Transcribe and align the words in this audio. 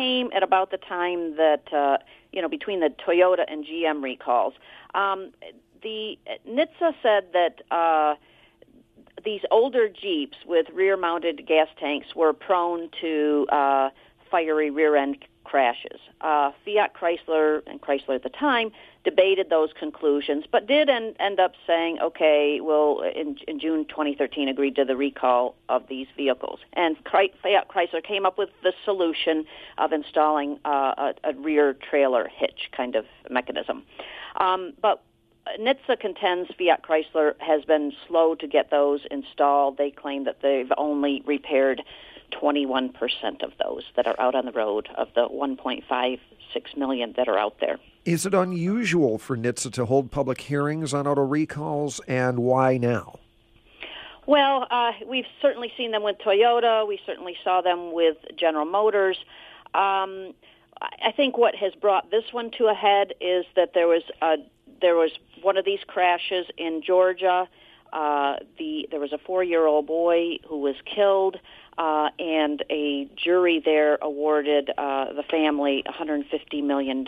came 0.00 0.30
at 0.34 0.42
about 0.42 0.70
the 0.70 0.78
time 0.78 1.36
that 1.36 1.72
uh, 1.72 1.98
you 2.32 2.40
know 2.40 2.48
between 2.48 2.80
the 2.80 2.90
Toyota 3.06 3.44
and 3.46 3.64
GM 3.64 4.02
recalls. 4.02 4.54
Um, 4.94 5.32
the 5.82 6.18
NHTSA 6.48 6.94
said 7.02 7.24
that 7.32 7.62
uh, 7.70 8.14
these 9.24 9.40
older 9.50 9.88
Jeeps 9.88 10.36
with 10.46 10.66
rear-mounted 10.72 11.46
gas 11.46 11.68
tanks 11.78 12.08
were 12.14 12.32
prone 12.32 12.90
to 13.00 13.46
uh, 13.50 13.90
fiery 14.30 14.70
rear-end 14.70 15.18
crashes. 15.50 15.98
Uh, 16.20 16.52
Fiat 16.64 16.94
Chrysler 16.94 17.62
and 17.66 17.80
Chrysler 17.80 18.14
at 18.14 18.22
the 18.22 18.28
time 18.28 18.70
debated 19.02 19.50
those 19.50 19.70
conclusions, 19.78 20.44
but 20.50 20.68
did 20.68 20.88
end, 20.88 21.16
end 21.18 21.40
up 21.40 21.52
saying, 21.66 21.98
okay, 22.00 22.60
well, 22.62 23.02
in, 23.16 23.36
in 23.48 23.58
June 23.58 23.84
2013, 23.88 24.48
agreed 24.48 24.76
to 24.76 24.84
the 24.84 24.96
recall 24.96 25.56
of 25.68 25.82
these 25.88 26.06
vehicles. 26.16 26.60
And 26.74 26.96
Fiat 27.04 27.68
Chrysler 27.68 28.02
came 28.02 28.24
up 28.24 28.38
with 28.38 28.50
the 28.62 28.72
solution 28.84 29.44
of 29.78 29.92
installing 29.92 30.60
uh, 30.64 31.12
a, 31.24 31.30
a 31.30 31.34
rear 31.34 31.74
trailer 31.74 32.28
hitch 32.32 32.70
kind 32.76 32.94
of 32.94 33.06
mechanism. 33.28 33.82
Um, 34.36 34.74
but 34.80 35.02
NHTSA 35.58 35.98
contends 35.98 36.50
Fiat 36.56 36.82
Chrysler 36.82 37.32
has 37.40 37.64
been 37.64 37.92
slow 38.06 38.36
to 38.36 38.46
get 38.46 38.70
those 38.70 39.00
installed. 39.10 39.78
They 39.78 39.90
claim 39.90 40.24
that 40.24 40.42
they've 40.42 40.70
only 40.76 41.22
repaired 41.26 41.82
21% 42.30 43.42
of 43.42 43.52
those 43.62 43.84
that 43.96 44.06
are 44.06 44.18
out 44.18 44.34
on 44.34 44.46
the 44.46 44.52
road 44.52 44.88
of 44.96 45.08
the 45.14 45.28
1.56 45.28 46.20
million 46.76 47.14
that 47.16 47.28
are 47.28 47.38
out 47.38 47.56
there. 47.60 47.78
Is 48.04 48.24
it 48.24 48.34
unusual 48.34 49.18
for 49.18 49.36
NHTSA 49.36 49.72
to 49.74 49.84
hold 49.86 50.10
public 50.10 50.40
hearings 50.40 50.94
on 50.94 51.06
auto 51.06 51.22
recalls, 51.22 52.00
and 52.08 52.38
why 52.38 52.78
now? 52.78 53.18
Well, 54.26 54.66
uh, 54.70 54.92
we've 55.06 55.26
certainly 55.42 55.72
seen 55.76 55.90
them 55.90 56.02
with 56.02 56.16
Toyota. 56.18 56.86
We 56.86 57.00
certainly 57.04 57.36
saw 57.42 57.60
them 57.60 57.92
with 57.92 58.16
General 58.36 58.64
Motors. 58.64 59.18
Um, 59.74 60.34
I 60.80 61.12
think 61.14 61.36
what 61.36 61.54
has 61.56 61.74
brought 61.74 62.10
this 62.10 62.24
one 62.32 62.50
to 62.52 62.66
a 62.68 62.74
head 62.74 63.12
is 63.20 63.44
that 63.56 63.74
there 63.74 63.86
was 63.88 64.02
a, 64.22 64.36
there 64.80 64.96
was 64.96 65.10
one 65.42 65.56
of 65.56 65.64
these 65.64 65.80
crashes 65.86 66.46
in 66.56 66.82
Georgia. 66.82 67.48
Uh, 67.92 68.36
the 68.58 68.88
there 68.90 69.00
was 69.00 69.12
a 69.12 69.18
four-year-old 69.18 69.86
boy 69.86 70.38
who 70.48 70.58
was 70.58 70.76
killed 70.84 71.36
uh, 71.78 72.10
and 72.18 72.62
a 72.68 73.08
jury 73.16 73.62
there 73.64 73.98
awarded 74.02 74.70
uh, 74.76 75.12
the 75.14 75.22
family 75.30 75.82
$150 75.86 76.62
million 76.62 77.06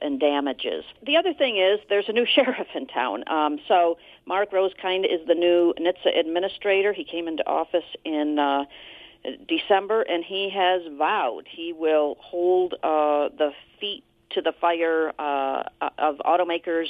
in 0.00 0.18
damages. 0.18 0.84
The 1.04 1.16
other 1.16 1.34
thing 1.34 1.58
is 1.58 1.80
there's 1.88 2.08
a 2.08 2.12
new 2.12 2.26
sheriff 2.34 2.68
in 2.74 2.86
town. 2.86 3.24
Um, 3.28 3.58
so 3.68 3.98
Mark 4.26 4.52
Rosekind 4.52 5.04
is 5.04 5.26
the 5.26 5.34
new 5.34 5.74
NHTSA 5.78 6.18
administrator. 6.18 6.92
He 6.92 7.04
came 7.04 7.28
into 7.28 7.46
office 7.46 7.84
in 8.04 8.38
uh, 8.38 8.64
December, 9.46 10.02
and 10.02 10.24
he 10.24 10.50
has 10.50 10.82
vowed 10.96 11.46
he 11.46 11.74
will 11.74 12.16
hold 12.20 12.74
uh, 12.82 13.28
the 13.36 13.50
feet 13.78 14.04
to 14.30 14.40
the 14.40 14.52
fire 14.60 15.12
uh, 15.18 15.64
of 15.98 16.16
automakers 16.18 16.86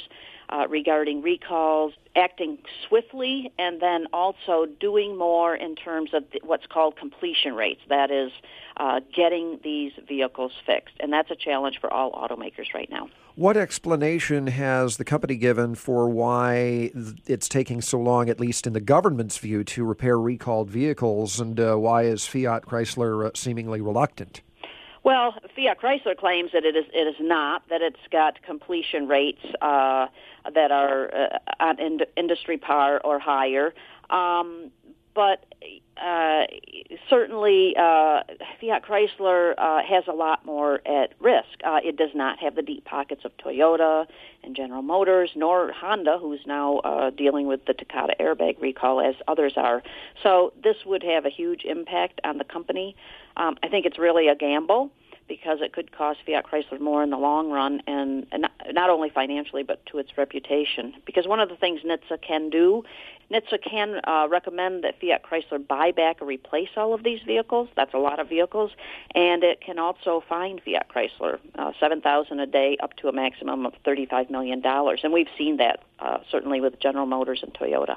uh, 0.51 0.67
regarding 0.69 1.21
recalls, 1.21 1.93
acting 2.15 2.57
swiftly, 2.87 3.51
and 3.57 3.81
then 3.81 4.07
also 4.11 4.65
doing 4.79 5.17
more 5.17 5.55
in 5.55 5.75
terms 5.75 6.13
of 6.13 6.23
what's 6.43 6.65
called 6.65 6.97
completion 6.97 7.55
rates. 7.55 7.81
That 7.89 8.11
is, 8.11 8.31
uh, 8.77 8.99
getting 9.15 9.59
these 9.63 9.93
vehicles 10.07 10.51
fixed. 10.65 10.95
And 10.99 11.11
that's 11.11 11.31
a 11.31 11.35
challenge 11.35 11.79
for 11.79 11.91
all 11.91 12.11
automakers 12.11 12.73
right 12.73 12.89
now. 12.89 13.09
What 13.35 13.55
explanation 13.55 14.47
has 14.47 14.97
the 14.97 15.05
company 15.05 15.35
given 15.35 15.75
for 15.75 16.09
why 16.09 16.91
it's 17.25 17.47
taking 17.47 17.81
so 17.81 17.97
long, 17.97 18.29
at 18.29 18.39
least 18.39 18.67
in 18.67 18.73
the 18.73 18.81
government's 18.81 19.37
view, 19.37 19.63
to 19.63 19.85
repair 19.85 20.19
recalled 20.19 20.69
vehicles, 20.69 21.39
and 21.39 21.59
uh, 21.59 21.75
why 21.75 22.03
is 22.03 22.27
Fiat 22.27 22.65
Chrysler 22.65 23.27
uh, 23.27 23.31
seemingly 23.33 23.79
reluctant? 23.79 24.41
Well, 25.03 25.33
Fiat 25.55 25.79
Chrysler 25.81 26.15
claims 26.15 26.51
that 26.53 26.63
it 26.63 26.75
is 26.75 26.85
it 26.93 27.07
is 27.07 27.15
not 27.19 27.67
that 27.69 27.81
it's 27.81 27.99
got 28.11 28.41
completion 28.43 29.07
rates 29.07 29.43
uh, 29.61 30.07
that 30.53 30.71
are 30.71 31.13
uh, 31.13 31.37
on 31.59 31.79
ind- 31.79 32.05
industry 32.15 32.57
par 32.57 33.01
or 33.03 33.17
higher. 33.17 33.73
Um, 34.11 34.71
but 35.13 35.45
uh, 36.01 36.43
certainly, 37.09 37.75
uh, 37.77 38.21
Fiat 38.61 38.83
Chrysler 38.85 39.55
uh, 39.57 39.81
has 39.83 40.03
a 40.07 40.13
lot 40.13 40.45
more 40.45 40.81
at 40.87 41.13
risk. 41.19 41.47
Uh, 41.65 41.79
it 41.83 41.97
does 41.97 42.11
not 42.13 42.37
have 42.39 42.55
the 42.55 42.61
deep 42.61 42.85
pockets 42.85 43.25
of 43.25 43.31
Toyota 43.37 44.05
and 44.43 44.55
General 44.55 44.83
Motors, 44.83 45.31
nor 45.35 45.71
Honda, 45.71 46.19
who's 46.19 46.41
now 46.45 46.77
uh, 46.79 47.09
dealing 47.09 47.47
with 47.47 47.65
the 47.65 47.73
Takata 47.73 48.13
airbag 48.19 48.61
recall, 48.61 49.01
as 49.01 49.15
others 49.27 49.53
are. 49.57 49.81
So 50.21 50.53
this 50.63 50.77
would 50.85 51.01
have 51.01 51.25
a 51.25 51.29
huge 51.29 51.63
impact 51.65 52.21
on 52.23 52.37
the 52.37 52.43
company. 52.43 52.95
Um, 53.35 53.57
I 53.63 53.67
think 53.67 53.87
it's 53.87 53.97
really 53.97 54.27
a 54.27 54.35
gamble 54.35 54.91
because 55.31 55.59
it 55.61 55.71
could 55.71 55.93
cost 55.93 56.19
Fiat 56.25 56.45
Chrysler 56.45 56.77
more 56.81 57.01
in 57.01 57.09
the 57.09 57.17
long 57.17 57.49
run, 57.51 57.81
and, 57.87 58.27
and 58.33 58.47
not, 58.73 58.89
only 58.89 59.09
financially 59.09 59.63
but 59.63 59.85
to 59.85 59.97
its 59.97 60.17
reputation. 60.17 60.93
Because 61.05 61.25
one 61.25 61.39
of 61.39 61.47
the 61.47 61.55
things 61.55 61.79
NHTSA 61.85 62.21
can 62.21 62.49
do, 62.49 62.83
NHTSA 63.31 63.63
can 63.63 64.01
uh, 64.03 64.27
recommend 64.29 64.83
that 64.83 64.99
Fiat 64.99 65.23
Chrysler 65.23 65.65
buy 65.65 65.91
back 65.91 66.21
or 66.21 66.25
replace 66.25 66.67
all 66.75 66.93
of 66.93 67.03
these 67.05 67.21
vehicles. 67.25 67.69
That's 67.77 67.93
a 67.93 67.97
lot 67.97 68.19
of 68.19 68.27
vehicles, 68.27 68.71
and 69.15 69.41
it 69.45 69.61
can 69.61 69.79
also 69.79 70.21
fine 70.27 70.59
Fiat 70.65 70.87
Chrysler 70.93 71.39
uh, 71.55 71.71
seven 71.79 72.01
thousand 72.01 72.41
a 72.41 72.45
day 72.45 72.75
up 72.83 72.97
to 72.97 73.07
a 73.07 73.13
maximum 73.13 73.65
of 73.65 73.73
thirty-five 73.85 74.29
million 74.29 74.59
dollars. 74.59 74.99
And 75.05 75.13
we've 75.13 75.31
seen 75.37 75.55
that 75.57 75.79
uh, 75.99 76.17
certainly 76.29 76.59
with 76.59 76.77
General 76.81 77.05
Motors 77.05 77.39
and 77.41 77.53
Toyota. 77.53 77.95